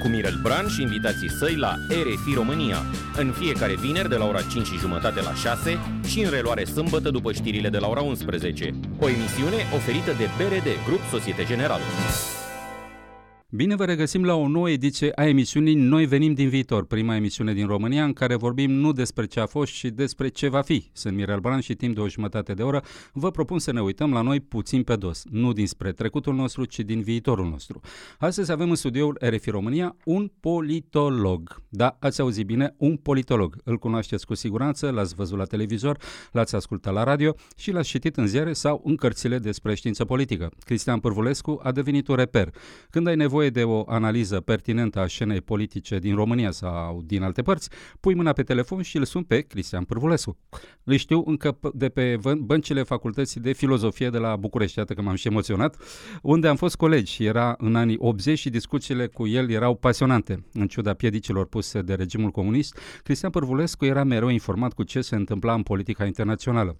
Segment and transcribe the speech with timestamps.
[0.00, 2.82] Cu Mirel Bran și invitații săi la RFI România,
[3.16, 7.10] în fiecare vineri de la ora 5 și jumătate la 6 și în reluare sâmbătă
[7.10, 8.74] după știrile de la ora 11.
[8.98, 11.82] O emisiune oferită de BRD, Grup Societe Generală.
[13.52, 17.52] Bine vă regăsim la o nouă ediție a emisiunii Noi venim din viitor, prima emisiune
[17.52, 20.90] din România în care vorbim nu despre ce a fost, ci despre ce va fi.
[20.92, 22.82] Sunt Mirel Bran și timp de o jumătate de oră
[23.12, 26.78] vă propun să ne uităm la noi puțin pe dos, nu dinspre trecutul nostru, ci
[26.78, 27.80] din viitorul nostru.
[28.18, 31.62] Astăzi avem în studioul RFI România un politolog.
[31.68, 33.56] Da, ați auzit bine, un politolog.
[33.64, 35.98] Îl cunoașteți cu siguranță, l-ați văzut la televizor,
[36.32, 40.50] l-ați ascultat la radio și l-ați citit în ziare sau în cărțile despre știință politică.
[40.64, 42.50] Cristian Pârvulescu a devenit un reper.
[42.90, 47.22] Când ai nevoie nevoie de o analiză pertinentă a scenei politice din România sau din
[47.22, 50.36] alte părți, pui mâna pe telefon și îl sun pe Cristian Pârvulescu.
[50.84, 55.14] Îl știu încă de pe băncile facultății de filozofie de la București, iată că m-am
[55.14, 55.76] și emoționat,
[56.22, 57.24] unde am fost colegi.
[57.24, 60.44] Era în anii 80 și discuțiile cu el erau pasionante.
[60.52, 65.14] În ciuda piedicilor puse de regimul comunist, Cristian Pârvulescu era mereu informat cu ce se
[65.14, 66.76] întâmpla în politica internațională.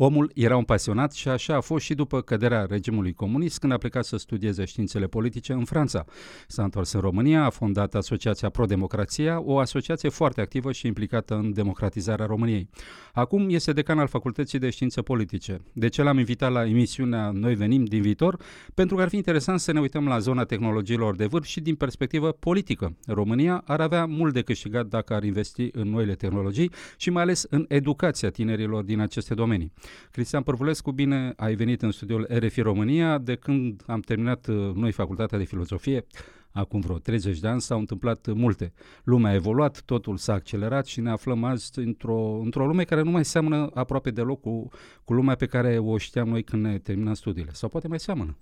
[0.00, 3.76] Omul era un pasionat și așa a fost și după căderea regimului comunist când a
[3.76, 6.04] plecat să studieze științele politice în Franța.
[6.46, 11.52] S-a întors în România, a fondat Asociația Pro-Democrația, o asociație foarte activă și implicată în
[11.52, 12.68] democratizarea României.
[13.12, 15.60] Acum este decan al Facultății de Științe Politice.
[15.72, 18.40] De ce l-am invitat la emisiunea Noi venim din viitor?
[18.74, 21.74] Pentru că ar fi interesant să ne uităm la zona tehnologiilor de vârf și din
[21.74, 22.96] perspectivă politică.
[23.06, 27.46] România ar avea mult de câștigat dacă ar investi în noile tehnologii și mai ales
[27.50, 29.72] în educația tinerilor din aceste domenii.
[30.10, 33.18] Cristian Părvulescu, bine ai venit în studioul RFI România.
[33.18, 36.06] De când am terminat uh, noi facultatea de filozofie,
[36.52, 38.72] acum vreo 30 de ani, s-au întâmplat multe.
[39.04, 43.10] Lumea a evoluat, totul s-a accelerat și ne aflăm azi într-o, într-o lume care nu
[43.10, 44.68] mai seamănă aproape deloc cu,
[45.04, 47.50] cu lumea pe care o știam noi când ne terminam studiile.
[47.52, 48.36] Sau poate mai seamănă.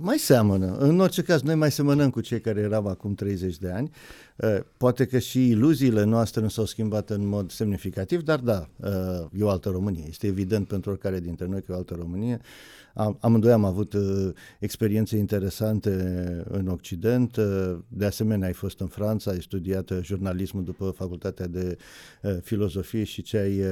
[0.00, 0.76] Mai seamănă.
[0.78, 3.90] În orice caz, noi mai semănăm cu cei care eram acum 30 de ani.
[4.76, 8.68] Poate că și iluziile noastre nu s-au schimbat în mod semnificativ, dar da,
[9.38, 10.04] e o altă Românie.
[10.08, 12.40] Este evident pentru oricare dintre noi că e o altă Românie.
[12.94, 13.94] Am, amândoi am avut
[14.58, 15.90] experiențe interesante
[16.48, 17.36] în Occident.
[17.88, 21.76] De asemenea, ai fost în Franța, ai studiat jurnalismul după facultatea de
[22.42, 23.62] filozofie și ce ai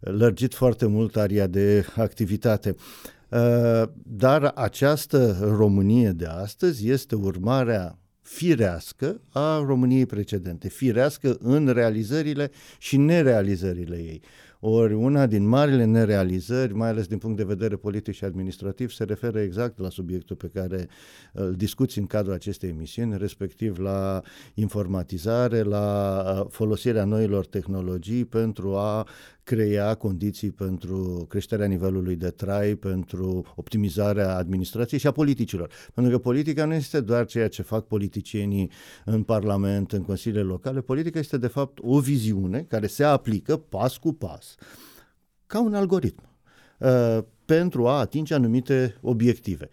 [0.00, 2.68] lărgit foarte mult aria de activitate.
[2.68, 3.16] Uh,
[4.02, 12.96] dar această Românie de astăzi este urmarea firească a României precedente, firească în realizările și
[12.96, 14.22] nerealizările ei.
[14.60, 19.04] Ori una din marile nerealizări, mai ales din punct de vedere politic și administrativ, se
[19.04, 20.88] referă exact la subiectul pe care
[21.32, 24.22] îl discuți în cadrul acestei emisiuni, respectiv la
[24.54, 29.06] informatizare, la uh, folosirea noilor tehnologii pentru a
[29.48, 35.70] crea condiții pentru creșterea nivelului de trai, pentru optimizarea administrației și a politicilor.
[35.94, 38.70] Pentru că politica nu este doar ceea ce fac politicienii
[39.04, 40.80] în Parlament, în consiliile locale.
[40.80, 44.54] Politica este, de fapt, o viziune care se aplică pas cu pas,
[45.46, 46.22] ca un algoritm,
[46.78, 49.68] uh, pentru a atinge anumite obiective.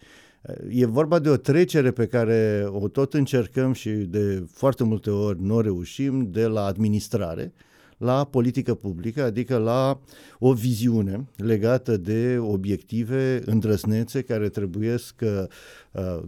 [0.68, 5.42] E vorba de o trecere pe care o tot încercăm și de foarte multe ori
[5.42, 7.52] nu reușim de la administrare
[7.96, 10.00] la politică publică, adică la
[10.38, 15.48] o viziune legată de obiective îndrăznețe care trebuie să
[15.92, 16.22] uh,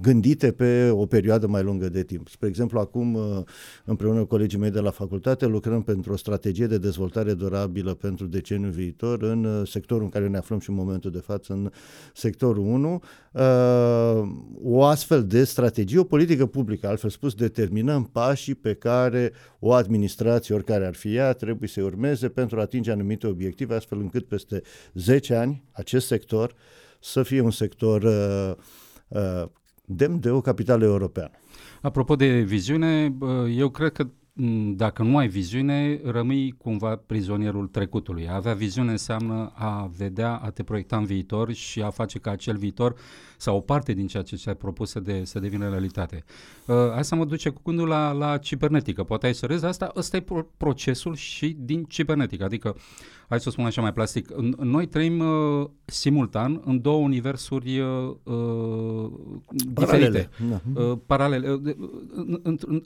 [0.00, 2.28] gândite pe o perioadă mai lungă de timp.
[2.28, 3.22] Spre exemplu, acum, uh,
[3.84, 8.26] împreună cu colegii mei de la facultate, lucrăm pentru o strategie de dezvoltare durabilă pentru
[8.26, 11.70] deceniul viitor în uh, sectorul în care ne aflăm și în momentul de față, în
[12.14, 13.02] sectorul 1.
[14.62, 20.43] O astfel de strategie, o politică publică, altfel spus, determinăm pașii pe care o administrație,
[20.52, 24.62] oricare ar fi ea, trebuie să urmeze pentru a atinge anumite obiective, astfel încât peste
[24.94, 26.54] 10 ani acest sector
[27.00, 28.52] să fie un sector uh,
[29.08, 29.48] uh,
[29.84, 31.30] demn de o capitală europeană.
[31.82, 33.16] Apropo de viziune,
[33.56, 34.06] eu cred că
[34.74, 38.28] dacă nu ai viziune, rămâi cumva prizonierul trecutului.
[38.28, 42.30] A avea viziune înseamnă a vedea, a te proiecta în viitor și a face ca
[42.30, 42.94] acel viitor
[43.44, 46.24] sau o parte din ceea ce ți-ai propus să, de, să devină realitate.
[46.66, 49.02] Uh, asta mă duce cu gândul la, la cibernetică.
[49.02, 50.24] Poate ai să râzi, asta ăsta e
[50.56, 52.44] procesul și din cibernetică.
[52.44, 52.76] Adică,
[53.28, 58.14] hai să o spun așa mai plastic, noi trăim uh, simultan în două universuri uh,
[58.22, 59.10] uh
[59.64, 60.28] diferite.
[60.50, 60.60] Da.
[60.80, 61.50] Uh, paralele.
[61.50, 61.74] Uh,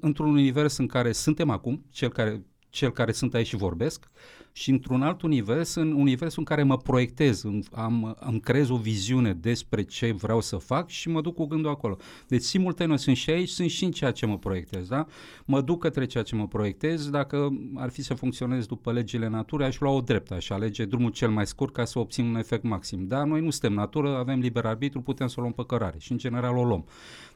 [0.01, 4.11] într-un univers în care suntem acum, cel care cel care sunt aici și vorbesc
[4.59, 9.33] și într-un alt univers, în universul în care mă proiectez, am, îmi creez o viziune
[9.33, 11.97] despre ce vreau să fac și mă duc cu gândul acolo.
[12.29, 15.07] Deci simultan sunt și aici, sunt și în ceea ce mă proiectez, da?
[15.45, 19.67] Mă duc către ceea ce mă proiectez, dacă ar fi să funcționez după legile naturii,
[19.67, 22.63] aș lua o dreptă, aș alege drumul cel mai scurt ca să obțin un efect
[22.63, 23.07] maxim.
[23.07, 26.13] Dar noi nu suntem natură, avem liber arbitru, putem să o luăm pe cărare și
[26.13, 26.85] în general o luăm.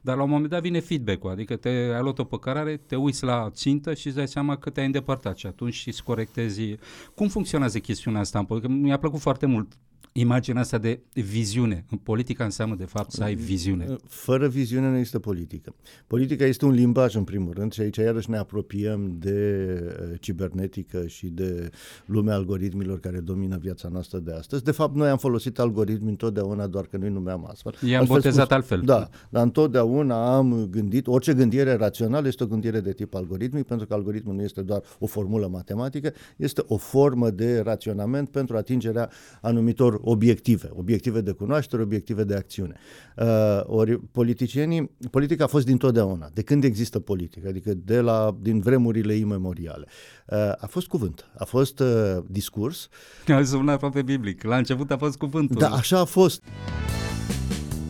[0.00, 3.24] Dar la un moment dat vine feedback-ul, adică te ai luat o păcărare, te uiți
[3.24, 6.76] la țintă și îți dai seama că te-ai îndepărtat și atunci îți corectezi.
[7.14, 8.72] Cum funcționează chestiunea asta în politică?
[8.72, 9.78] Mi-a plăcut foarte mult
[10.12, 11.84] imaginea asta de viziune.
[11.90, 13.96] În politica înseamnă, de fapt, să ai viziune.
[14.06, 15.74] Fără viziune nu există politică.
[16.06, 21.06] Politica este un limbaj, în primul rând, și aici iarăși ne apropiem de uh, cibernetică
[21.06, 21.70] și de
[22.06, 24.64] lumea algoritmilor care domină viața noastră de astăzi.
[24.64, 27.74] De fapt, noi am folosit algoritmi întotdeauna, doar că noi numeam astfel.
[27.86, 28.80] I-am botezat spus, altfel.
[28.84, 33.86] Da, dar întotdeauna am gândit, orice gândire rațională este o gândire de tip algoritmic, pentru
[33.86, 39.10] că algoritmul nu este doar o formulă matematică, este o formă de raționament pentru atingerea
[39.40, 42.76] anumitor obiective, obiective de cunoaștere, obiective de acțiune.
[43.16, 43.26] Uh,
[43.62, 49.14] ori politicienii, politica a fost dintotdeauna, de când există politică, adică de la, din vremurile
[49.14, 49.86] imemoriale.
[50.26, 51.88] Uh, a fost cuvânt, a fost uh,
[52.26, 52.88] discurs.
[53.28, 55.56] A sunat aproape biblic, la început a fost cuvântul.
[55.58, 56.42] Da, așa a fost.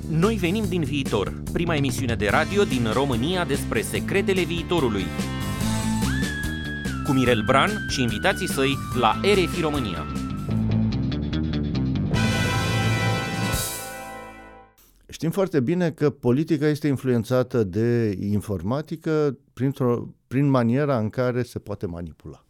[0.08, 5.04] Noi venim din viitor, prima emisiune de radio din România despre secretele viitorului.
[7.04, 10.21] Cu Mirel Bran și invitații săi la RFI România.
[15.22, 19.38] Știm foarte bine că politica este influențată de informatică
[20.26, 22.46] prin maniera în care se poate manipula.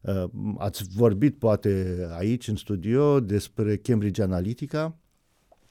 [0.00, 0.24] Uh,
[0.58, 4.96] ați vorbit poate aici în studio despre Cambridge Analytica,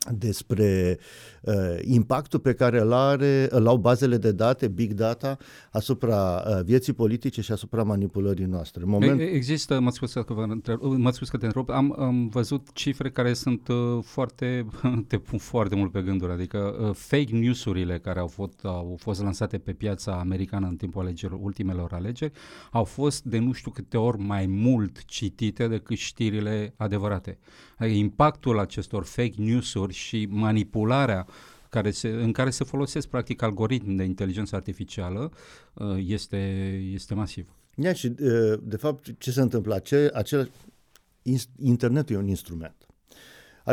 [0.09, 0.97] despre
[1.41, 5.37] uh, impactul pe care îl, are, îl au bazele de date, big data,
[5.71, 8.83] asupra uh, vieții politice și asupra manipulării noastre.
[8.85, 9.19] Moment...
[9.19, 10.45] Există, mă scuz că, vă
[10.97, 14.65] mă scuz că te întreb, am, am văzut cifre care sunt uh, foarte,
[15.07, 19.21] te pun foarte mult pe gânduri, adică uh, fake news-urile care au fost, au fost
[19.21, 22.31] lansate pe piața americană în timpul alegerilor, ultimelor alegeri,
[22.71, 27.37] au fost de nu știu câte ori mai mult citite decât știrile adevărate.
[27.77, 31.27] Adică impactul acestor fake news-uri și manipularea
[31.69, 35.31] care se, în care se folosesc practic algoritmi de inteligență artificială
[35.73, 36.37] uh, este,
[36.93, 37.55] este masiv.
[37.75, 39.73] Ia și uh, de fapt ce se întâmplă?
[39.73, 40.51] Ace, acel,
[41.59, 42.75] internetul e un instrument.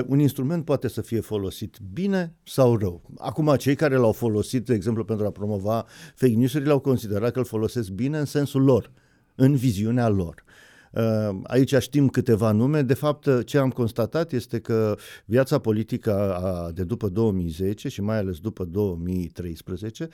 [0.07, 3.11] Un instrument poate să fie folosit bine sau rău.
[3.19, 7.39] Acum, cei care l-au folosit, de exemplu, pentru a promova fake news-urile, au considerat că
[7.39, 8.93] îl folosesc bine în sensul lor,
[9.35, 10.45] în viziunea lor.
[10.47, 10.68] Uh,
[11.43, 12.83] aici știm câteva nume.
[12.83, 16.41] De fapt, ce am constatat este că viața politică
[16.75, 20.09] de după 2010 și mai ales după 2013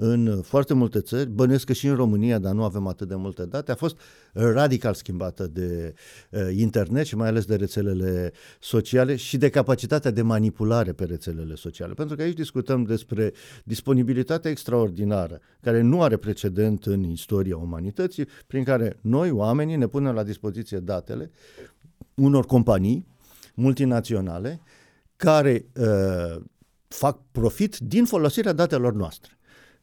[0.00, 3.44] în foarte multe țări, bănuiesc că și în România, dar nu avem atât de multe
[3.44, 3.98] date, a fost
[4.32, 5.94] radical schimbată de
[6.30, 11.54] uh, internet și mai ales de rețelele sociale și de capacitatea de manipulare pe rețelele
[11.54, 11.92] sociale.
[11.92, 13.32] Pentru că aici discutăm despre
[13.64, 20.14] disponibilitatea extraordinară, care nu are precedent în istoria umanității, prin care noi, oamenii, ne punem
[20.14, 21.30] la dispoziție datele
[22.14, 23.06] unor companii
[23.54, 24.60] multinaționale
[25.16, 26.42] care uh,
[26.88, 29.37] fac profit din folosirea datelor noastre.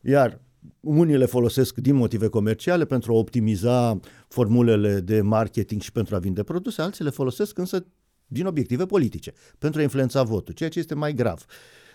[0.08, 0.42] Iar
[0.80, 6.20] unii le folosesc din motive comerciale pentru a optimiza formulele de marketing și pentru a
[6.20, 7.86] vinde produse, alții le folosesc însă
[8.28, 11.46] din obiective politice, pentru a influența votul, ceea ce este mai grav.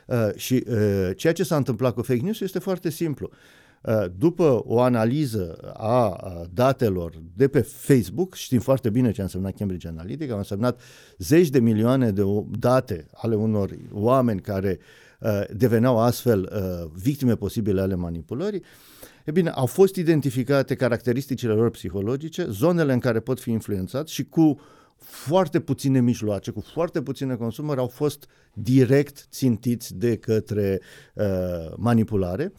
[0.07, 3.31] Uh, și uh, ceea ce s-a întâmplat cu fake news este foarte simplu.
[3.83, 6.21] Uh, după o analiză a
[6.53, 10.81] datelor de pe Facebook, știm foarte bine ce a însemnat Cambridge Analytica, a însemnat
[11.19, 12.23] zeci de milioane de
[12.59, 15.10] date ale unor oameni care uh, Uh,
[15.51, 18.63] deveneau astfel uh, victime posibile ale manipulării,
[19.25, 24.25] e bine, au fost identificate caracteristicile lor psihologice, zonele în care pot fi influențați și
[24.25, 24.61] cu
[25.01, 30.81] foarte puține mijloace, cu foarte puține consumări, au fost direct țintiți de către
[31.15, 31.25] uh,
[31.77, 32.53] manipulare,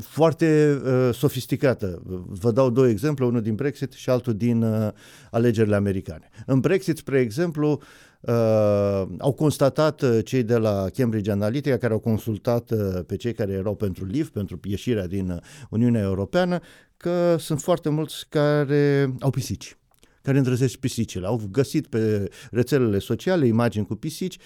[0.00, 2.02] foarte uh, sofisticată.
[2.26, 4.88] Vă dau două exemple, unul din Brexit și altul din uh,
[5.30, 6.28] alegerile americane.
[6.46, 7.80] În Brexit, spre exemplu,
[8.26, 13.32] Uh, au constatat uh, cei de la Cambridge Analytica, care au consultat uh, pe cei
[13.32, 15.38] care erau pentru LIV, pentru ieșirea din uh,
[15.70, 16.60] Uniunea Europeană,
[16.96, 19.76] că sunt foarte mulți care au pisici,
[20.22, 21.26] care îndrăzesc pisicile.
[21.26, 24.38] Au găsit pe rețelele sociale imagini cu pisici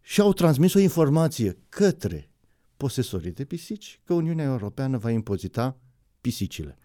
[0.00, 2.30] și au transmis o informație către
[2.76, 5.78] posesorii de pisici că Uniunea Europeană va impozita
[6.20, 6.78] pisicile.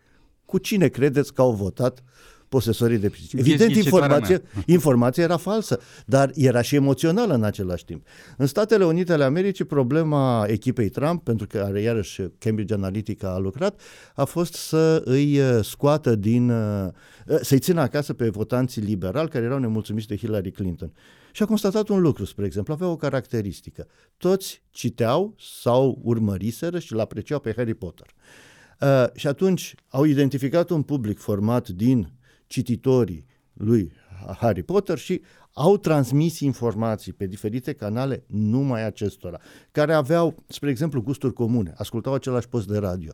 [0.45, 2.03] Cu cine credeți că au votat
[2.49, 3.33] posesorii de pisici.
[3.33, 8.05] Evident, informația, informația era falsă, dar era și emoțională în același timp.
[8.37, 13.81] În Statele Unite ale Americii, problema echipei Trump, pentru că iarăși Cambridge Analytica a lucrat,
[14.15, 16.87] a fost să îi uh, scoată din, uh,
[17.27, 20.93] uh, să-i țină acasă pe votanții liberali care erau nemulțumiți de Hillary Clinton.
[21.31, 23.87] Și a constatat un lucru, spre exemplu, avea o caracteristică.
[24.17, 28.07] Toți citeau sau urmăriseră și l-apreciau pe Harry Potter.
[28.81, 32.11] Uh, și atunci au identificat un public format din
[32.47, 33.91] cititorii lui
[34.37, 35.21] Harry Potter și
[35.53, 39.39] au transmis informații pe diferite canale numai acestora,
[39.71, 43.11] care aveau, spre exemplu, gusturi comune, ascultau același post de radio.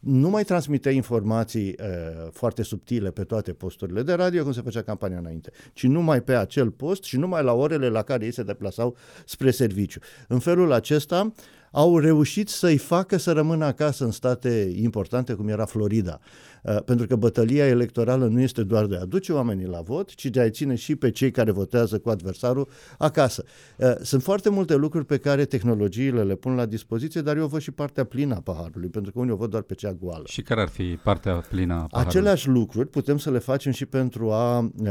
[0.00, 4.82] Nu mai transmitea informații uh, foarte subtile pe toate posturile de radio, cum se făcea
[4.82, 8.42] campania înainte, ci numai pe acel post și numai la orele la care ei se
[8.42, 10.00] deplasau spre serviciu.
[10.28, 11.32] În felul acesta,
[11.76, 16.20] au reușit să-i facă să rămână acasă în state importante, cum era Florida.
[16.62, 20.26] Uh, pentru că bătălia electorală nu este doar de a aduce oamenii la vot, ci
[20.26, 22.68] de a ține și pe cei care votează cu adversarul
[22.98, 23.44] acasă.
[23.76, 27.60] Uh, sunt foarte multe lucruri pe care tehnologiile le pun la dispoziție, dar eu văd
[27.60, 30.24] și partea plină a paharului, pentru că unii o văd doar pe cea goală.
[30.26, 32.08] Și care ar fi partea plină a paharului?
[32.08, 34.88] Aceleași lucruri putem să le facem și pentru a uh, uh,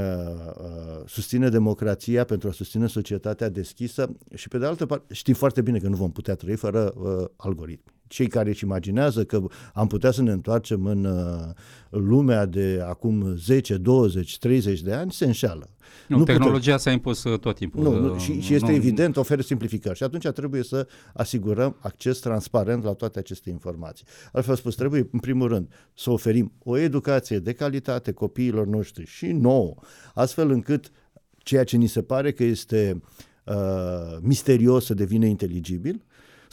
[1.06, 5.80] susține democrația, pentru a susține societatea deschisă și pe de altă parte știm foarte bine
[5.80, 10.12] că nu vom putea trăi fără uh, algoritmi cei care își imaginează că am putea
[10.12, 11.53] să ne întoarcem în uh,
[11.89, 15.70] lumea de acum 10, 20, 30 de ani, se înșeală.
[16.08, 16.77] Nu, nu tehnologia putem...
[16.77, 17.84] s-a impus uh, tot timpul.
[17.84, 19.98] Nu, nu, și, și este nu, evident, oferă simplificări.
[19.98, 24.05] Și atunci trebuie să asigurăm acces transparent la toate aceste informații.
[24.32, 29.25] Altfel spus, trebuie, în primul rând, să oferim o educație de calitate copiilor noștri și
[29.25, 29.75] nouă,
[30.13, 30.91] astfel încât
[31.38, 33.01] ceea ce ni se pare că este
[33.46, 36.03] uh, misterios să devină inteligibil,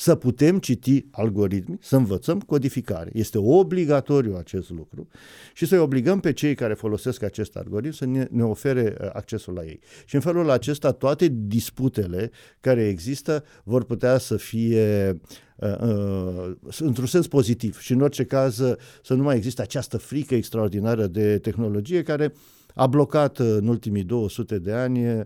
[0.02, 3.10] să putem citi algoritmi, să învățăm codificare.
[3.12, 5.08] Este obligatoriu acest lucru
[5.54, 9.54] și să-i obligăm pe cei care folosesc acest algoritm să ne, ne ofere uh, accesul
[9.54, 9.80] la ei.
[10.04, 12.30] Și în felul acesta toate disputele
[12.60, 15.20] care există vor putea să fie
[15.56, 18.54] uh, uh, într-un sens pozitiv și în orice caz
[19.02, 23.66] să nu mai există această frică extraordinară de tehnologie care uh, a blocat uh, în
[23.68, 25.24] ultimii 200 de ani uh,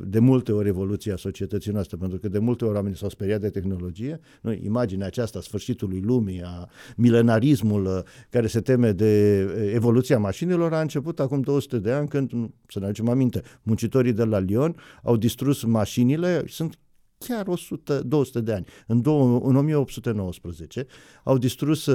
[0.00, 3.50] de multe ori evoluția societății noastre, pentru că de multe ori oamenii s-au speriat de
[3.50, 4.20] tehnologie.
[4.40, 7.98] Noi, imaginea aceasta sfârșitului lumii, a milenarismul uh,
[8.30, 9.40] care se teme de
[9.74, 12.30] evoluția mașinilor a început acum 200 de ani când,
[12.66, 16.78] să ne aducem aminte, muncitorii de la Lyon au distrus mașinile, sunt
[17.18, 18.66] chiar 100, 200 de ani.
[18.86, 20.86] În, două, în 1819
[21.24, 21.90] au distrus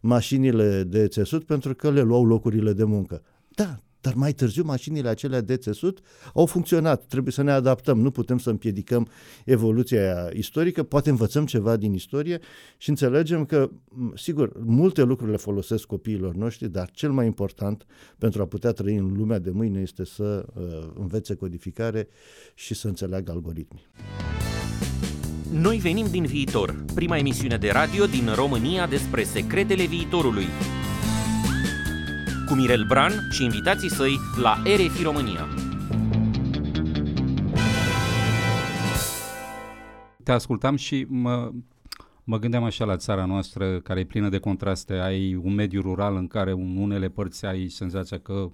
[0.00, 3.22] mașinile de țesut pentru că le luau locurile de muncă.
[3.48, 6.00] Da, dar mai târziu mașinile acelea de țesut
[6.34, 7.04] au funcționat.
[7.04, 9.08] Trebuie să ne adaptăm, nu putem să împiedicăm
[9.44, 12.38] evoluția istorică, poate învățăm ceva din istorie
[12.76, 13.70] și înțelegem că,
[14.14, 17.86] sigur, multe lucruri le folosesc copiilor noștri, dar cel mai important
[18.18, 20.62] pentru a putea trăi în lumea de mâine este să uh,
[20.98, 22.08] învețe codificare
[22.54, 23.86] și să înțeleagă algoritmii.
[25.52, 30.46] Noi venim din viitor, prima emisiune de radio din România despre secretele viitorului
[32.48, 35.48] cu Mirel Bran și invitații săi la RFI România.
[40.22, 41.50] Te ascultam și mă,
[42.24, 44.94] mă gândeam așa la țara noastră care e plină de contraste.
[44.94, 48.50] Ai un mediu rural în care în unele părți ai senzația că uh,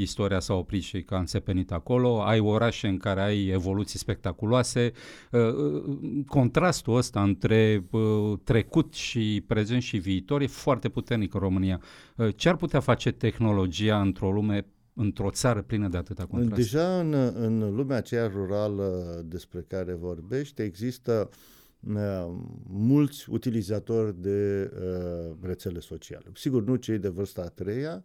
[0.00, 4.92] istoria s-a oprit și că a înțepenit acolo, ai orașe în care ai evoluții spectaculoase.
[5.30, 11.40] Uh, uh, contrastul ăsta între uh, trecut și prezent și viitor e foarte puternic în
[11.40, 11.80] România.
[12.36, 14.66] Ce ar putea face tehnologia într-o lume
[14.98, 16.54] într-o țară plină de atâta contrast?
[16.54, 22.26] Deja în, în lumea aceea rurală despre care vorbești există uh,
[22.68, 26.24] mulți utilizatori de uh, rețele sociale.
[26.34, 28.04] Sigur, nu cei de vârsta a treia,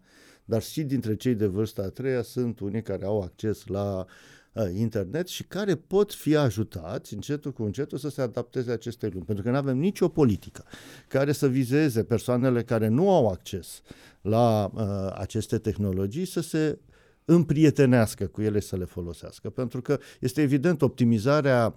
[0.51, 4.05] dar și dintre cei de vârsta a treia sunt unii care au acces la
[4.53, 9.25] uh, internet și care pot fi ajutați încetul cu încetul să se adapteze acestei lumi.
[9.25, 10.63] Pentru că nu avem nicio politică
[11.07, 13.81] care să vizeze persoanele care nu au acces
[14.21, 14.81] la uh,
[15.19, 16.79] aceste tehnologii să se
[17.25, 19.49] împrietenească cu ele să le folosească.
[19.49, 21.75] Pentru că este evident optimizarea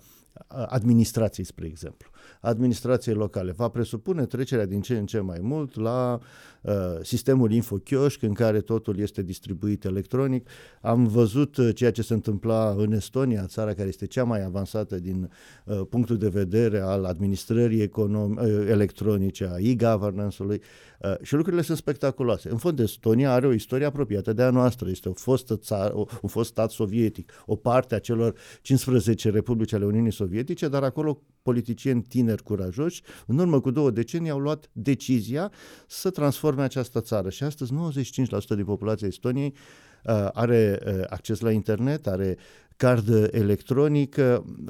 [0.49, 2.11] administrației, spre exemplu,
[2.41, 3.53] administrației locale.
[3.53, 6.21] Va presupune trecerea din ce în ce mai mult la
[6.63, 6.73] uh,
[7.03, 10.49] sistemul InfoChioșc, în care totul este distribuit electronic.
[10.81, 14.99] Am văzut uh, ceea ce se întâmpla în Estonia, țara care este cea mai avansată
[14.99, 15.31] din
[15.65, 20.61] uh, punctul de vedere al administrării econom- uh, electronice, a e-governance-ului
[21.01, 22.51] uh, și lucrurile sunt spectaculoase.
[22.51, 24.89] În fond, Estonia are o istorie apropiată de a noastră.
[24.89, 29.73] Este o fostă țară, o, un fost stat sovietic, o parte a celor 15 republici
[29.73, 30.24] ale Uniunii Sovietice,
[30.69, 35.53] dar acolo politicieni tineri curajoși, în urmă cu două decenii, au luat decizia
[35.87, 37.31] să transforme această țară.
[37.31, 39.55] Și astăzi 95% din populația Estoniei
[40.05, 42.37] uh, are uh, acces la internet, are
[42.77, 44.17] card electronic,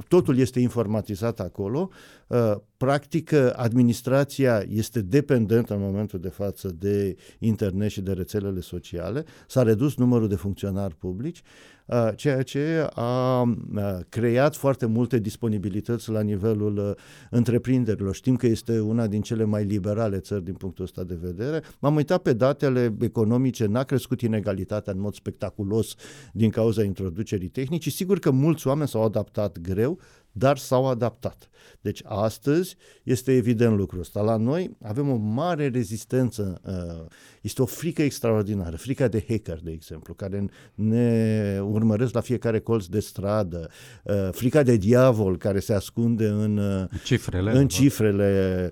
[0.08, 1.88] totul este informatizat acolo.
[2.26, 9.24] Uh, practic, administrația este dependentă în momentul de față de internet și de rețelele sociale.
[9.46, 11.73] S-a redus numărul de funcționari publici Uh,
[12.14, 16.90] ceea ce a uh, creat foarte multe disponibilități la nivelul uh,
[17.30, 18.14] întreprinderilor.
[18.14, 21.62] Știm că este una din cele mai liberale țări din punctul ăsta de vedere.
[21.78, 25.94] M-am uitat pe datele economice, n-a crescut inegalitatea în mod spectaculos
[26.32, 27.90] din cauza introducerii tehnicii.
[27.90, 29.98] Sigur că mulți oameni s-au adaptat greu,
[30.36, 31.48] dar s-au adaptat.
[31.80, 34.20] Deci astăzi este evident lucrul ăsta.
[34.20, 37.06] La noi avem o mare rezistență, uh,
[37.40, 42.86] este o frică extraordinară, frica de hacker, de exemplu, care ne urmăresc la fiecare colț
[42.86, 43.70] de stradă,
[44.04, 48.70] uh, frica de diavol care se ascunde în uh, cifrele, în cifrele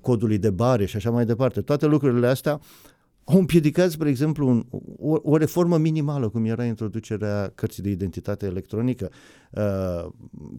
[0.00, 1.60] codului de bare și așa mai departe.
[1.60, 2.60] Toate lucrurile astea
[3.24, 4.66] au împiedicat, spre exemplu, un,
[4.98, 9.10] o, o reformă minimală, cum era introducerea cărții de identitate electronică,
[9.50, 10.12] uh,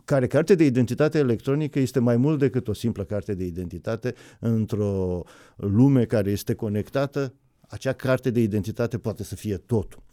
[0.06, 5.24] care carte de identitate electronică este mai mult decât o simplă carte de identitate într-o
[5.56, 7.34] lume care este conectată.
[7.68, 10.04] Acea carte de identitate poate să fie totul.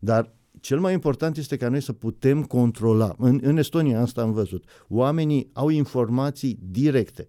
[0.00, 3.14] Dar cel mai important este ca noi să putem controla.
[3.18, 4.64] În, în Estonia asta am văzut.
[4.88, 7.28] Oamenii au informații directe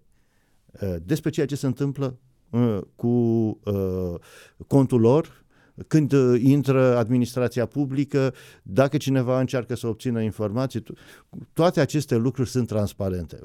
[0.80, 2.31] uh, despre ceea ce se întâmplă Uh,
[2.96, 3.06] cu
[3.64, 4.14] uh,
[4.66, 5.41] contul lor
[5.86, 10.82] când uh, intră administrația publică, dacă cineva încearcă să obțină informații,
[11.52, 13.38] toate aceste lucruri sunt transparente.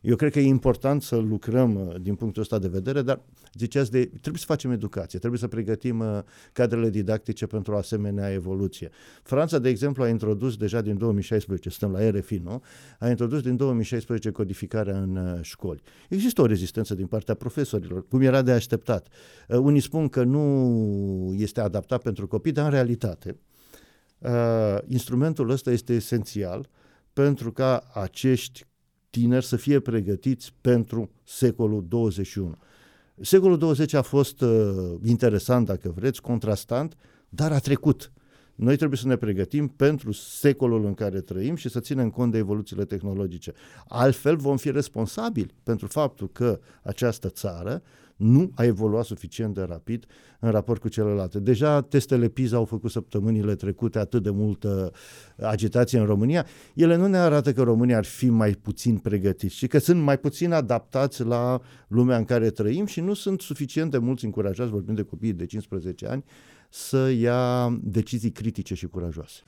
[0.00, 3.20] Eu cred că e important să lucrăm uh, din punctul ăsta de vedere, dar
[3.54, 6.18] ziceați de, trebuie să facem educație, trebuie să pregătim uh,
[6.52, 8.90] cadrele didactice pentru o asemenea evoluție.
[9.22, 12.62] Franța, de exemplu, a introdus deja din 2016, stăm la RFI, nu?
[12.98, 15.82] A introdus din 2016 codificarea în școli.
[16.08, 19.08] Există o rezistență din partea profesorilor, cum era de așteptat.
[19.48, 23.36] Unii spun că nu este adaptat pentru copii, dar în realitate
[24.18, 26.68] uh, instrumentul ăsta este esențial
[27.12, 28.66] pentru ca acești
[29.10, 32.56] tineri să fie pregătiți pentru secolul 21.
[33.20, 36.96] Secolul 20 a fost uh, interesant, dacă vreți, contrastant,
[37.28, 38.12] dar a trecut.
[38.56, 42.38] Noi trebuie să ne pregătim pentru secolul în care trăim și să ținem cont de
[42.38, 43.52] evoluțiile tehnologice.
[43.88, 47.82] Altfel vom fi responsabili pentru faptul că această țară
[48.16, 50.04] nu a evoluat suficient de rapid
[50.40, 51.38] în raport cu celelalte.
[51.38, 54.92] Deja testele PISA au făcut săptămânile trecute atât de multă
[55.36, 56.46] agitație în România.
[56.74, 60.18] Ele nu ne arată că România ar fi mai puțin pregătiți, ci că sunt mai
[60.18, 64.94] puțin adaptați la lumea în care trăim și nu sunt suficient de mulți încurajați, vorbim
[64.94, 66.24] de copii de 15 ani,
[66.70, 69.40] să ia decizii critice și curajoase.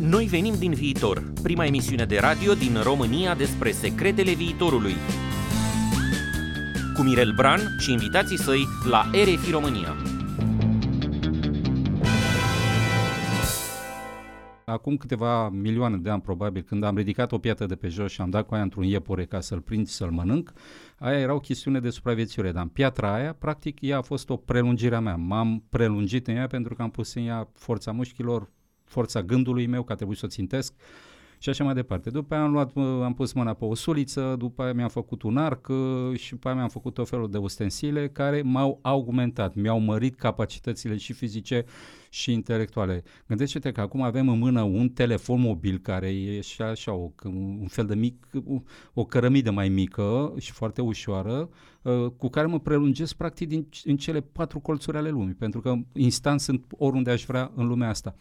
[0.00, 4.94] Noi venim din viitor, prima emisiune de radio din România despre secretele viitorului
[6.94, 10.11] cu Mirel Bran și invitații săi la RFI România.
[14.64, 18.20] Acum câteva milioane de ani, probabil, când am ridicat o piatră de pe jos și
[18.20, 20.52] am dat cu aia într-un iepure ca să-l prind și să-l mănânc,
[20.98, 24.36] aia era o chestiune de supraviețuire, dar în piatra aia, practic, ea a fost o
[24.36, 25.16] prelungire a mea.
[25.16, 28.50] M-am prelungit în ea pentru că am pus în ea forța mușchilor,
[28.84, 30.74] forța gândului meu, că a trebuit să o țintesc,
[31.42, 32.10] și așa mai departe.
[32.10, 35.36] După aia am, luat, am pus mâna pe o suliță, după aia mi-am făcut un
[35.36, 39.78] arc uh, și după aia mi-am făcut tot felul de ustensile care m-au augmentat, mi-au
[39.78, 41.64] mărit capacitățile și fizice
[42.10, 43.02] și intelectuale.
[43.26, 47.10] Gândește-te că acum avem în mână un telefon mobil care e și așa o,
[47.60, 48.26] un fel de mic,
[48.94, 51.48] o cărămidă mai mică și foarte ușoară,
[51.82, 55.74] uh, cu care mă prelungesc practic din, în cele patru colțuri ale lumii, pentru că
[55.92, 58.16] instant sunt oriunde aș vrea în lumea asta.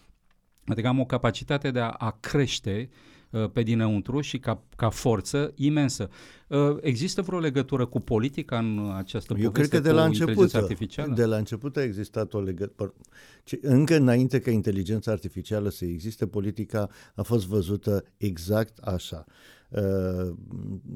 [0.65, 3.10] Adică am o capacitate de a, a crește uh,
[3.53, 6.09] pe dinăuntru și ca, ca forță imensă.
[6.47, 11.13] Uh, există vreo legătură cu politica în această Eu cred că de la început, artificială?
[11.13, 12.93] de la început a existat o legătură.
[13.61, 19.25] Încă înainte ca inteligența artificială să existe, politica a fost văzută exact așa.
[19.69, 20.33] Uh,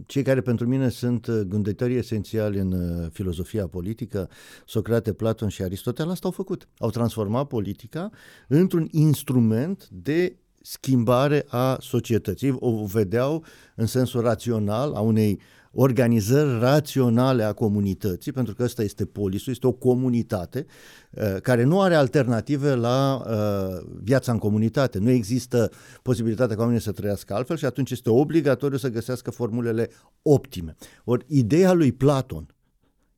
[0.05, 4.29] cei care pentru mine sunt gânditorii esențiali în uh, filozofia politică,
[4.65, 6.67] Socrate, Platon și Aristotel, asta au făcut.
[6.77, 8.09] Au transformat politica
[8.47, 12.55] într-un instrument de schimbare a societății.
[12.59, 13.43] O vedeau
[13.75, 15.39] în sensul rațional a unei
[15.71, 20.65] organizări raționale a comunității, pentru că ăsta este polisul, este o comunitate
[21.09, 24.99] uh, care nu are alternative la uh, viața în comunitate.
[24.99, 29.89] Nu există posibilitatea ca oamenii să trăiască altfel și atunci este obligatoriu să găsească formulele
[30.21, 30.75] optime.
[31.03, 32.55] Ori ideea lui Platon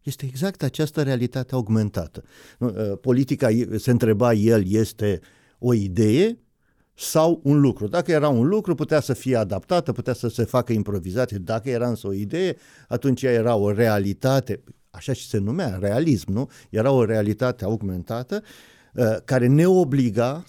[0.04, 2.24] este exact această realitate augmentată.
[2.60, 5.20] Uh, politica, se întreba el, este
[5.60, 6.38] o idee
[7.00, 7.88] sau un lucru.
[7.88, 11.38] Dacă era un lucru, putea să fie adaptată, putea să se facă improvizație.
[11.38, 12.58] Dacă era însă o idee,
[12.88, 16.50] atunci ea era o realitate, așa și se numea, realism, nu?
[16.70, 18.44] Era o realitate augmentată
[18.94, 20.44] uh, care ne obliga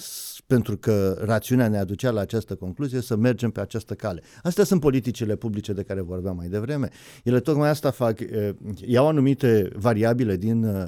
[0.48, 4.22] pentru că rațiunea ne aducea la această concluzie să mergem pe această cale.
[4.42, 6.88] Astea sunt politicile publice de care vorbeam mai devreme.
[7.24, 8.48] Ele tocmai asta fac, uh,
[8.86, 10.86] iau anumite variabile din uh,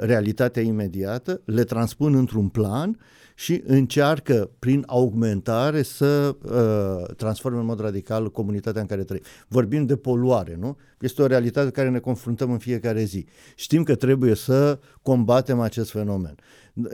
[0.00, 2.98] realitatea imediată, le transpun într-un plan
[3.34, 9.22] și încearcă prin augmentare să uh, transforme în mod radical comunitatea în care trăim.
[9.48, 10.76] Vorbim de poluare, nu?
[10.98, 13.26] Este o realitate cu care ne confruntăm în fiecare zi.
[13.54, 16.34] Știm că trebuie să combatem acest fenomen,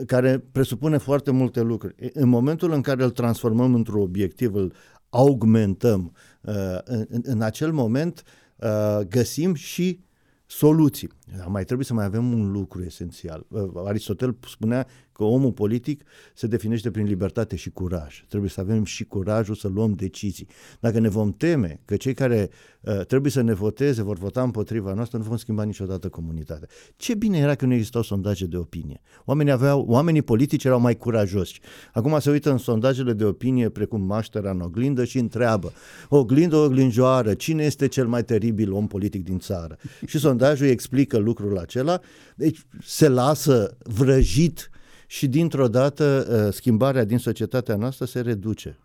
[0.05, 2.11] care presupune foarte multe lucruri.
[2.13, 4.73] În momentul în care îl transformăm într-un obiectiv, îl
[5.09, 8.23] augmentăm, uh, în, în acel moment
[8.55, 10.05] uh, găsim și
[10.45, 11.09] soluții.
[11.47, 13.45] Mai trebuie să mai avem un lucru esențial.
[13.47, 14.87] Uh, Aristotel spunea
[15.17, 16.03] că omul politic
[16.33, 18.25] se definește prin libertate și curaj.
[18.27, 20.47] Trebuie să avem și curajul să luăm decizii.
[20.79, 22.49] Dacă ne vom teme că cei care
[22.81, 26.67] uh, trebuie să ne voteze vor vota împotriva noastră, nu vom schimba niciodată comunitatea.
[26.95, 29.01] Ce bine era că nu existau sondaje de opinie.
[29.25, 31.59] Oamenii, aveau, oamenii politici erau mai curajoși.
[31.93, 35.73] Acum se uită în sondajele de opinie precum maștera în oglindă și întreabă
[36.09, 39.77] oglindă, oglinjoară, cine este cel mai teribil om politic din țară?
[40.05, 41.99] Și sondajul explică lucrul acela,
[42.35, 44.69] deci se lasă vrăjit
[45.07, 48.77] și dintr-o dată uh, schimbarea din societatea noastră se reduce.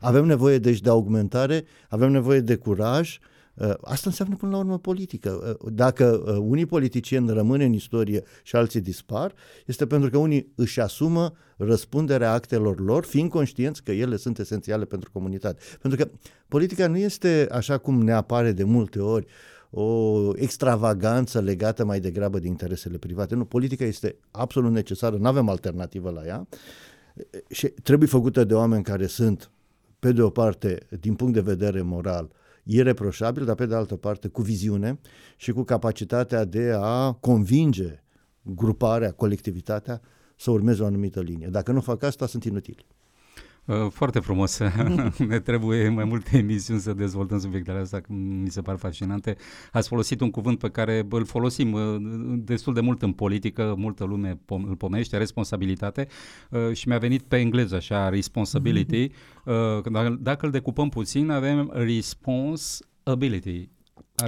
[0.00, 3.18] Avem nevoie deci de augmentare, avem nevoie de curaj,
[3.54, 5.58] uh, Asta înseamnă până la urmă politică.
[5.62, 6.04] Uh, dacă
[6.40, 9.34] unii politicieni rămân în istorie și alții dispar,
[9.66, 14.84] este pentru că unii își asumă răspunderea actelor lor, fiind conștienți că ele sunt esențiale
[14.84, 15.62] pentru comunitate.
[15.80, 16.10] Pentru că
[16.48, 19.26] politica nu este așa cum ne apare de multe ori,
[19.78, 23.34] o extravaganță legată mai degrabă de interesele private.
[23.34, 26.48] Nu, politica este absolut necesară, nu avem alternativă la ea
[27.48, 29.50] și trebuie făcută de oameni care sunt,
[29.98, 32.30] pe de o parte, din punct de vedere moral,
[32.64, 34.98] ireproșabil, dar pe de altă parte cu viziune
[35.36, 38.02] și cu capacitatea de a convinge
[38.42, 40.00] gruparea, colectivitatea
[40.36, 41.46] să urmeze o anumită linie.
[41.46, 42.86] Dacă nu fac asta, sunt inutili.
[43.66, 44.58] Uh, foarte frumos.
[45.28, 49.36] ne trebuie mai multe emisiuni să dezvoltăm subiectele astea, mi se par fascinante.
[49.72, 51.96] Ați folosit un cuvânt pe care îl folosim uh,
[52.36, 56.06] destul de mult în politică, multă lume îl pomește, responsabilitate,
[56.50, 59.08] uh, și mi-a venit pe engleză așa, responsibility.
[60.18, 63.70] Dacă îl decupăm puțin, avem responsibility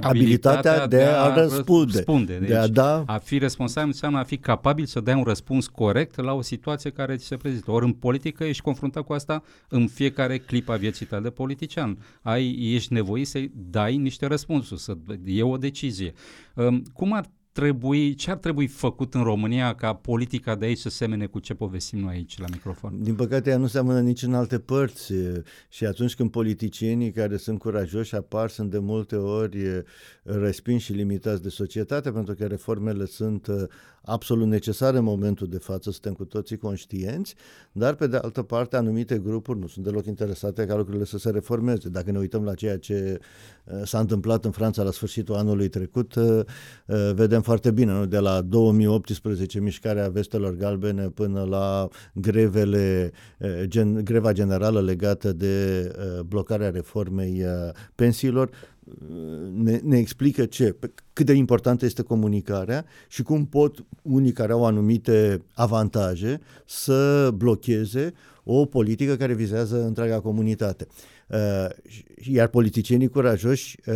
[0.01, 1.91] abilitatea de a, a răspunde.
[1.93, 2.37] răspunde.
[2.37, 3.03] Deci, de a, da...
[3.05, 6.89] a fi responsabil înseamnă a fi capabil să dai un răspuns corect la o situație
[6.89, 7.71] care ți se prezintă.
[7.71, 11.97] Ori în politică ești confruntat cu asta în fiecare clip a vieții tale de politician.
[12.21, 16.13] Ai, ești nevoit să dai niște răspunsuri, să iei o decizie.
[16.93, 17.25] Cum ar
[17.59, 21.53] trebui, ce ar trebui făcut în România ca politica de aici să semene cu ce
[21.53, 23.03] povestim noi aici la microfon?
[23.03, 25.13] Din păcate ea nu seamănă nici în alte părți
[25.69, 29.57] și atunci când politicienii care sunt curajoși apar sunt de multe ori
[30.23, 33.47] respinși și limitați de societate pentru că reformele sunt
[34.01, 37.35] absolut necesare în momentul de față, suntem cu toții conștienți,
[37.71, 41.29] dar pe de altă parte anumite grupuri nu sunt deloc interesate ca lucrurile să se
[41.29, 41.89] reformeze.
[41.89, 43.19] Dacă ne uităm la ceea ce
[43.83, 46.13] s-a întâmplat în Franța la sfârșitul anului trecut,
[47.13, 48.05] vedem foarte bine, nu?
[48.05, 53.11] de la 2018 mișcarea vestelor galbene până la grevele,
[53.63, 55.91] gen, greva generală legată de
[56.25, 57.43] blocarea reformei
[57.95, 58.49] pensiilor,
[59.53, 60.75] ne, ne explică ce,
[61.13, 68.13] cât de importantă este comunicarea și cum pot unii care au anumite avantaje să blocheze
[68.43, 70.87] o politică care vizează întreaga comunitate.
[70.89, 71.18] Uh,
[72.15, 73.95] iar politicienii curajoși uh,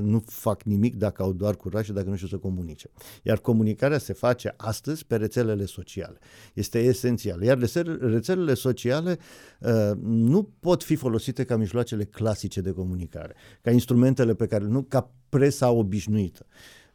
[0.00, 2.90] nu fac nimic dacă au doar curaj și dacă nu știu să comunice.
[3.22, 6.18] Iar comunicarea se face astăzi pe rețelele sociale.
[6.54, 7.42] Este esențial.
[7.42, 7.58] Iar
[8.00, 9.18] rețelele sociale
[9.60, 14.82] uh, nu pot fi folosite ca mijloacele clasice de comunicare, ca instrumentele pe care nu,
[14.82, 16.46] ca presa obișnuită.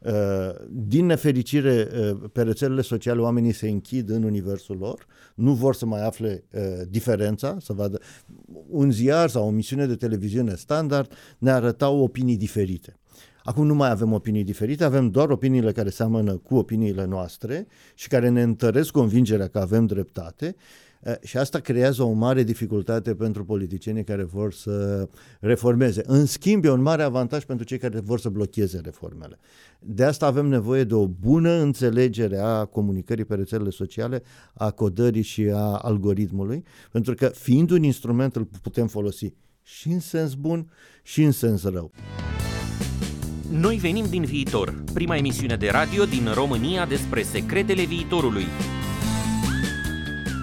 [0.05, 0.13] Uh,
[0.69, 5.85] din nefericire, uh, pe rețelele sociale oamenii se închid în universul lor, nu vor să
[5.85, 7.99] mai afle uh, diferența, să vadă
[8.69, 12.97] un ziar sau o misiune de televiziune standard ne arătau opinii diferite.
[13.43, 18.07] Acum nu mai avem opinii diferite, avem doar opiniile care seamănă cu opiniile noastre și
[18.07, 20.55] care ne întăresc convingerea că avem dreptate
[21.21, 26.01] și asta creează o mare dificultate pentru politicienii care vor să reformeze.
[26.05, 29.39] În schimb, e un mare avantaj pentru cei care vor să blocheze reformele.
[29.79, 35.21] De asta avem nevoie de o bună înțelegere a comunicării pe rețelele sociale, a codării
[35.21, 40.71] și a algoritmului, pentru că fiind un instrument îl putem folosi și în sens bun
[41.03, 41.91] și în sens rău.
[43.51, 48.43] Noi venim din viitor, prima emisiune de radio din România despre secretele viitorului.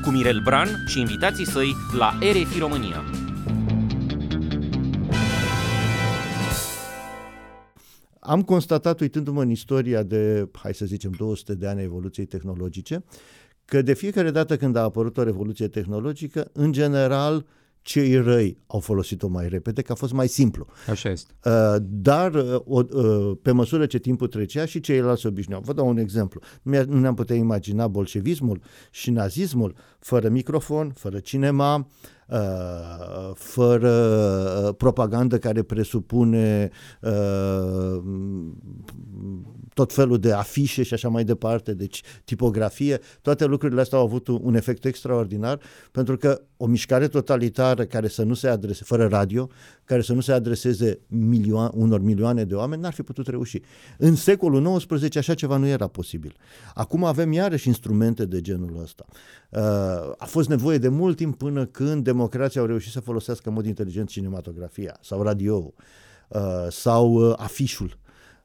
[0.05, 3.05] Cu Mirel Bran și invitații săi la RFI România.
[8.21, 13.05] Am constatat, uitându-mă în istoria de, hai să zicem, 200 de ani a evoluției tehnologice,
[13.65, 17.47] că de fiecare dată când a apărut o revoluție tehnologică, în general,
[17.83, 20.67] cei răi au folosit-o mai repede, că a fost mai simplu.
[20.91, 21.33] Așa este.
[21.45, 25.63] Uh, dar uh, uh, pe măsură ce timpul trecea și ceilalți se obișnuiau.
[25.63, 26.41] Vă dau un exemplu.
[26.63, 32.20] Nu ne-am putea imagina bolșevismul și nazismul fără microfon, fără cinema, Uh,
[33.35, 38.03] fără uh, propagandă care presupune uh,
[39.75, 44.29] tot felul de afișe și așa mai departe, deci tipografie, toate lucrurile astea au avut
[44.29, 49.49] un efect extraordinar pentru că o mișcare totalitară care să nu se adreseze, fără radio,
[49.85, 53.61] care să nu se adreseze milioane, unor milioane de oameni, n-ar fi putut reuși.
[53.99, 56.37] În secolul XIX așa ceva nu era posibil.
[56.75, 59.05] Acum avem iarăși instrumente de genul ăsta.
[60.19, 63.67] A fost nevoie de mult timp până când democrații au reușit să folosească în mod
[63.67, 65.75] inteligent cinematografia sau radio
[66.69, 67.99] sau afișul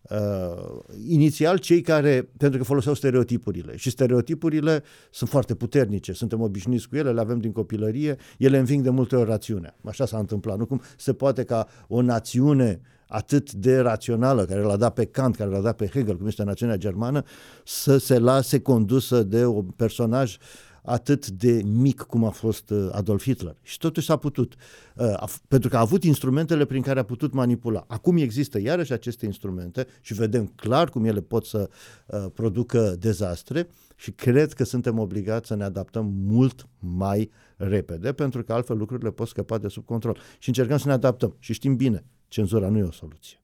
[0.10, 6.90] Uh, inițial cei care, pentru că foloseau stereotipurile și stereotipurile sunt foarte puternice, suntem obișnuiți
[6.90, 9.76] cu ele, le avem din copilărie, ele înving de multe ori rațiunea.
[9.86, 10.58] Așa s-a întâmplat.
[10.58, 15.36] Nu cum se poate ca o națiune atât de rațională, care l-a dat pe Kant,
[15.36, 17.24] care l-a dat pe Hegel, cum este națiunea germană,
[17.64, 20.38] să se lase condusă de un personaj
[20.86, 23.56] atât de mic cum a fost uh, Adolf Hitler.
[23.62, 24.56] Și totuși s-a putut,
[24.96, 27.84] uh, pentru că a avut instrumentele prin care a putut manipula.
[27.88, 31.70] Acum există iarăși aceste instrumente și vedem clar cum ele pot să
[32.06, 38.44] uh, producă dezastre și cred că suntem obligați să ne adaptăm mult mai repede, pentru
[38.44, 40.18] că altfel lucrurile pot scăpa de sub control.
[40.40, 41.36] Și încercăm să ne adaptăm.
[41.40, 43.38] Și știm bine, cenzura nu e o soluție.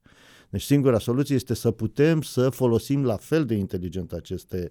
[0.52, 4.70] Deci singura soluție este să putem să folosim la fel de inteligent aceste,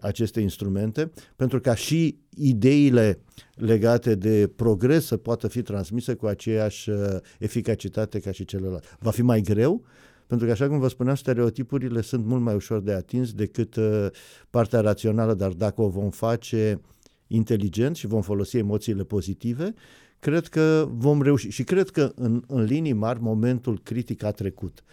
[0.00, 3.20] aceste instrumente, pentru ca și ideile
[3.54, 6.90] legate de progres să poată fi transmise cu aceeași
[7.38, 8.86] eficacitate ca și celelalte.
[8.98, 9.84] Va fi mai greu,
[10.26, 13.76] pentru că, așa cum vă spuneam, stereotipurile sunt mult mai ușor de atins decât
[14.50, 16.80] partea rațională, dar dacă o vom face
[17.26, 19.74] inteligent și vom folosi emoțiile pozitive,
[20.18, 21.48] cred că vom reuși.
[21.48, 24.84] Și cred că, în, în linii mari, momentul critic a trecut.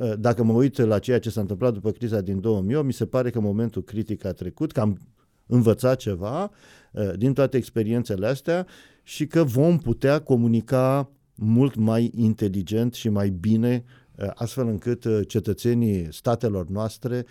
[0.00, 3.06] Eh, dacă mă uit la ceea ce s-a întâmplat după criza din 2008, mi se
[3.06, 4.98] pare că momentul critic a trecut, că am
[5.46, 6.50] învățat ceva
[6.92, 8.66] eh, din toate experiențele astea
[9.02, 13.84] și că vom putea comunica mult mai inteligent și mai bine,
[14.14, 17.24] eh, astfel încât cetățenii statelor noastre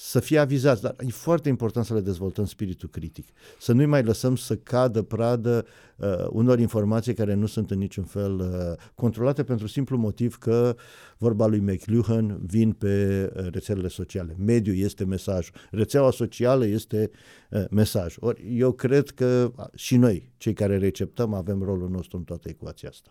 [0.00, 3.28] să fie avizați, dar e foarte important să le dezvoltăm spiritul critic.
[3.58, 8.04] Să nu-i mai lăsăm să cadă pradă uh, unor informații care nu sunt în niciun
[8.04, 8.46] fel uh,
[8.94, 10.76] controlate pentru simplu motiv că,
[11.16, 14.36] vorba lui McLuhan, vin pe uh, rețelele sociale.
[14.38, 15.54] Mediul este mesajul.
[15.70, 17.10] Rețeaua socială este
[17.50, 18.14] uh, mesaj.
[18.18, 22.88] Ori eu cred că și noi, cei care receptăm, avem rolul nostru în toată ecuația
[22.88, 23.10] asta.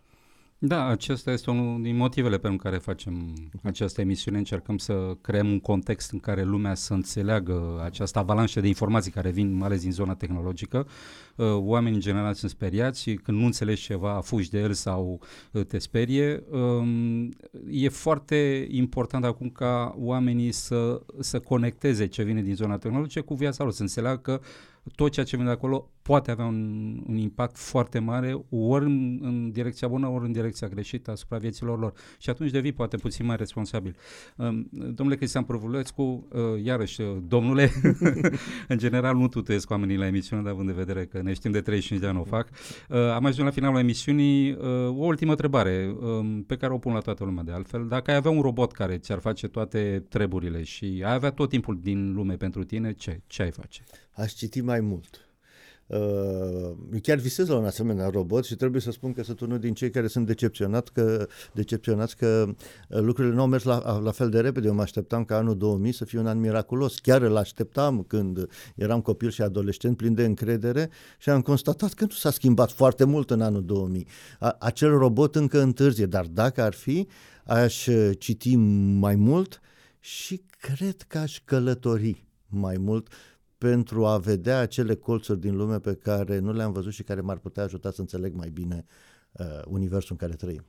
[0.59, 4.37] Da, acesta este unul din motivele pentru care facem această emisiune.
[4.37, 9.29] Încercăm să creăm un context în care lumea să înțeleagă această avalanșă de informații care
[9.29, 10.87] vin, mai ales din zona tehnologică.
[11.35, 15.19] Uh, oamenii în general sunt speriați și când nu înțelegi ceva, fugi de el sau
[15.51, 16.43] uh, te sperie.
[16.51, 17.29] Um,
[17.69, 23.33] e foarte important acum ca oamenii să, să conecteze ce vine din zona tehnologică cu
[23.33, 24.41] viața lor, să înțeleagă că
[24.95, 29.19] tot ceea ce vine de acolo poate avea un, un impact foarte mare, ori în,
[29.21, 31.93] în direcția bună, ori în direcția greșită asupra vieților lor.
[32.17, 33.95] Și atunci devii poate puțin mai responsabil.
[34.35, 37.71] Um, domnule Cristian Provulescu, uh, iarăși, uh, domnule,
[38.67, 41.61] în general nu tutuiesc oamenii la emisiune, dar având de vedere că ne știm de
[41.61, 42.49] 35 de ani o fac.
[42.89, 44.51] Uh, am ajuns la finalul emisiunii.
[44.51, 47.87] Uh, o ultimă întrebare uh, pe care o pun la toată lumea de altfel.
[47.87, 51.79] Dacă ai avea un robot care ți-ar face toate treburile și ai avea tot timpul
[51.81, 53.83] din lume pentru tine, ce, ce ai face?
[54.17, 55.21] Aș citi mai mult.
[55.87, 59.73] Uh, chiar visez la un asemenea robot și trebuie să spun că sunt unul din
[59.73, 64.29] cei care sunt decepționat că, decepționați că uh, lucrurile nu au mers la, la fel
[64.29, 64.67] de repede.
[64.67, 66.99] Eu mă așteptam ca anul 2000 să fie un an miraculos.
[66.99, 72.03] Chiar îl așteptam când eram copil și adolescent plin de încredere și am constatat că
[72.03, 74.07] nu s-a schimbat foarte mult în anul 2000.
[74.39, 77.07] A, acel robot încă întârzie, dar dacă ar fi,
[77.45, 78.55] aș uh, citi
[78.99, 79.61] mai mult
[79.99, 83.07] și cred că aș călători mai mult
[83.57, 87.37] pentru a vedea acele colțuri din lume pe care nu le-am văzut și care m-ar
[87.37, 88.85] putea ajuta să înțeleg mai bine
[89.31, 90.65] uh, universul în care trăim.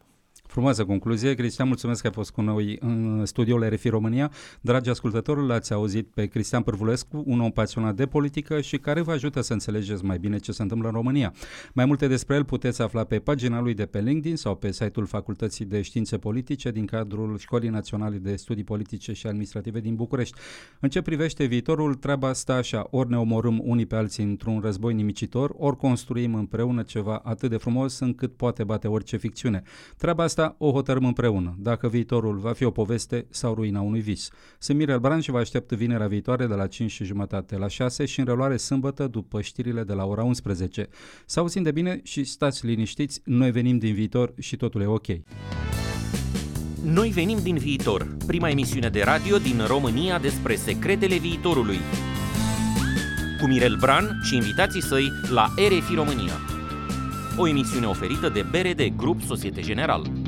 [0.48, 1.34] Frumoasă concluzie.
[1.34, 4.30] Cristian, mulțumesc că ai fost cu noi în studioul RFI România.
[4.60, 9.12] Dragi ascultători, l-ați auzit pe Cristian Pârvulescu, un om pasionat de politică și care vă
[9.12, 11.32] ajută să înțelegeți mai bine ce se întâmplă în România.
[11.72, 15.06] Mai multe despre el puteți afla pe pagina lui de pe LinkedIn sau pe site-ul
[15.06, 20.38] Facultății de Științe Politice din cadrul Școlii Naționale de Studii Politice și Administrative din București.
[20.80, 24.94] În ce privește viitorul, treaba asta așa, ori ne omorâm unii pe alții într-un război
[24.94, 29.62] nimicitor, ori construim împreună ceva atât de frumos încât poate bate orice ficțiune.
[29.96, 34.30] Treaba asta o hotărâm împreună, dacă viitorul va fi o poveste sau ruina unui vis.
[34.58, 38.04] Sunt Mirel Bran și vă aștept vinerea viitoare de la 5 și jumătate la 6
[38.04, 40.88] și în reluare sâmbătă după știrile de la ora 11.
[41.26, 45.06] Să auzim de bine și stați liniștiți, noi venim din viitor și totul e ok.
[46.84, 51.78] Noi venim din viitor, prima emisiune de radio din România despre secretele viitorului.
[53.40, 56.48] Cu Mirel Bran și invitații săi la RFI România
[57.38, 60.27] o emisiune oferită de BRD Grup Societe General.